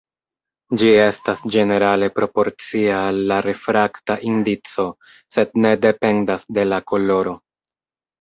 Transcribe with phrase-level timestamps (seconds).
[0.81, 4.87] Ĝi estas ĝenerale proporcia al la refrakta indico,
[5.35, 7.35] sed ne dependas de la koloro.